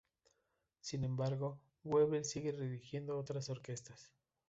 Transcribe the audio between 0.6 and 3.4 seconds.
Sin embargo, Goebel sigue dirigiendo